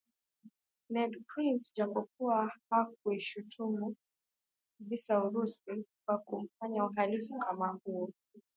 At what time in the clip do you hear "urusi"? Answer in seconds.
5.23-5.85